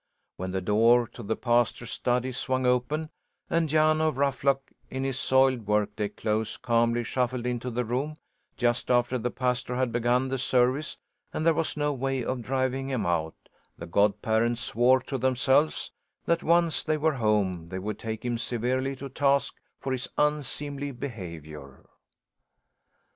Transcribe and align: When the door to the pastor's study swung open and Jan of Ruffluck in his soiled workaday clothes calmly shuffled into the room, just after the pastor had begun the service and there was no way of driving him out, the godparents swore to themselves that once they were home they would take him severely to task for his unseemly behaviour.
When 0.35 0.49
the 0.49 0.61
door 0.61 1.05
to 1.09 1.21
the 1.21 1.35
pastor's 1.35 1.91
study 1.91 2.31
swung 2.31 2.65
open 2.65 3.11
and 3.51 3.69
Jan 3.69 4.01
of 4.01 4.17
Ruffluck 4.17 4.71
in 4.89 5.03
his 5.03 5.19
soiled 5.19 5.67
workaday 5.67 6.09
clothes 6.09 6.57
calmly 6.57 7.03
shuffled 7.03 7.45
into 7.45 7.69
the 7.69 7.85
room, 7.85 8.15
just 8.57 8.89
after 8.89 9.19
the 9.19 9.29
pastor 9.29 9.75
had 9.75 9.91
begun 9.91 10.29
the 10.29 10.39
service 10.39 10.97
and 11.31 11.45
there 11.45 11.53
was 11.53 11.77
no 11.77 11.93
way 11.93 12.23
of 12.25 12.41
driving 12.41 12.89
him 12.89 13.05
out, 13.05 13.35
the 13.77 13.85
godparents 13.85 14.61
swore 14.61 15.01
to 15.01 15.19
themselves 15.19 15.91
that 16.25 16.41
once 16.41 16.81
they 16.81 16.97
were 16.97 17.13
home 17.13 17.69
they 17.69 17.77
would 17.77 17.99
take 17.99 18.25
him 18.25 18.39
severely 18.39 18.95
to 18.95 19.07
task 19.07 19.55
for 19.79 19.91
his 19.91 20.09
unseemly 20.17 20.89
behaviour. 20.89 21.85